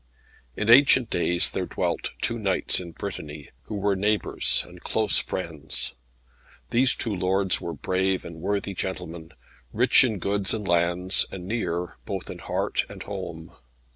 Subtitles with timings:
[0.55, 5.93] In ancient days there dwelt two knights in Brittany, who were neighbours and close friends.
[6.71, 9.31] These two lords were brave and worthy gentlemen,
[9.71, 13.53] rich in goods and lands, and near both in heart and home.